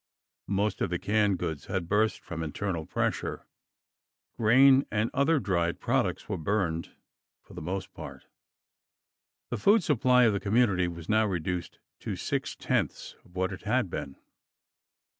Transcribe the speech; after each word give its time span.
Most 0.47 0.81
of 0.81 0.89
the 0.89 0.97
canned 0.97 1.37
goods 1.37 1.67
had 1.67 1.87
burst 1.87 2.21
from 2.21 2.41
internal 2.41 2.87
pressure. 2.87 3.45
Grain 4.35 4.83
and 4.91 5.11
other 5.13 5.37
dried 5.39 5.79
products 5.79 6.27
were 6.27 6.39
burned, 6.39 6.95
for 7.43 7.53
the 7.53 7.61
most 7.61 7.93
part. 7.93 8.25
The 9.51 9.57
food 9.57 9.83
supply 9.83 10.23
of 10.23 10.33
the 10.33 10.39
community 10.39 10.87
was 10.87 11.07
now 11.07 11.27
reduced 11.27 11.77
to 11.99 12.15
six 12.15 12.55
tenths 12.55 13.13
of 13.23 13.35
what 13.35 13.53
it 13.53 13.61
had 13.61 13.91
been. 13.91 14.15